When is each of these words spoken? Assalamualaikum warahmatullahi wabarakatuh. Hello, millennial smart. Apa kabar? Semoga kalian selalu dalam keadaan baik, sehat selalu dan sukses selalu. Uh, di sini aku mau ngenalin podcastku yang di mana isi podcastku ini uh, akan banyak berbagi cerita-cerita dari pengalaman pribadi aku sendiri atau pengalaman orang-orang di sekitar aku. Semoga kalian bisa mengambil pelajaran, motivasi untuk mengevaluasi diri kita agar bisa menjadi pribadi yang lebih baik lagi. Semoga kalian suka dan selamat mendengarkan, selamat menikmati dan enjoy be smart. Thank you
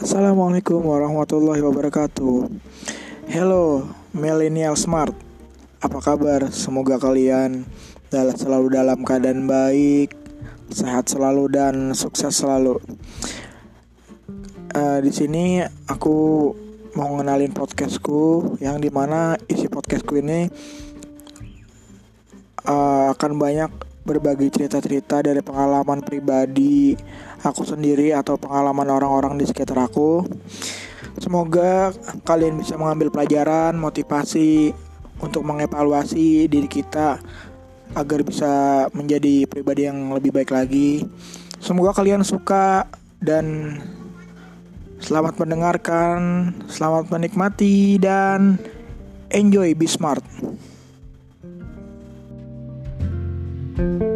Assalamualaikum 0.00 0.80
warahmatullahi 0.80 1.60
wabarakatuh. 1.60 2.48
Hello, 3.28 3.84
millennial 4.16 4.72
smart. 4.72 5.12
Apa 5.84 6.00
kabar? 6.00 6.48
Semoga 6.48 6.96
kalian 6.96 7.68
selalu 8.08 8.72
dalam 8.72 9.04
keadaan 9.04 9.44
baik, 9.44 10.16
sehat 10.72 11.12
selalu 11.12 11.52
dan 11.52 11.74
sukses 11.92 12.32
selalu. 12.32 12.80
Uh, 14.72 15.04
di 15.04 15.12
sini 15.12 15.60
aku 15.84 16.48
mau 16.96 17.12
ngenalin 17.20 17.52
podcastku 17.52 18.56
yang 18.64 18.80
di 18.80 18.88
mana 18.88 19.36
isi 19.44 19.68
podcastku 19.68 20.16
ini 20.16 20.48
uh, 22.64 23.12
akan 23.12 23.36
banyak 23.36 23.68
berbagi 24.02 24.50
cerita-cerita 24.50 25.22
dari 25.22 25.38
pengalaman 25.38 26.02
pribadi 26.02 26.98
aku 27.46 27.62
sendiri 27.62 28.10
atau 28.10 28.34
pengalaman 28.34 28.90
orang-orang 28.90 29.38
di 29.38 29.46
sekitar 29.46 29.78
aku. 29.78 30.26
Semoga 31.22 31.94
kalian 32.26 32.58
bisa 32.58 32.74
mengambil 32.74 33.14
pelajaran, 33.14 33.78
motivasi 33.78 34.74
untuk 35.22 35.46
mengevaluasi 35.46 36.50
diri 36.50 36.66
kita 36.66 37.22
agar 37.92 38.20
bisa 38.24 38.86
menjadi 38.90 39.46
pribadi 39.46 39.86
yang 39.86 40.10
lebih 40.10 40.34
baik 40.34 40.50
lagi. 40.50 41.06
Semoga 41.62 41.94
kalian 41.94 42.26
suka 42.26 42.90
dan 43.22 43.78
selamat 44.98 45.38
mendengarkan, 45.38 46.50
selamat 46.66 47.06
menikmati 47.12 48.02
dan 48.02 48.58
enjoy 49.30 49.76
be 49.78 49.86
smart. 49.86 50.24
Thank 53.76 54.02
you 54.02 54.11